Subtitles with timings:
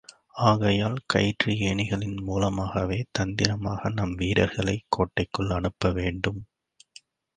[0.43, 6.41] ஆகையால் கயிற்று ஏணிகளின் மூலமாகவே தந்திரமாக நம் வீரர்களைக் கோட்டைக்குள் அனுப்பவேண்டும்.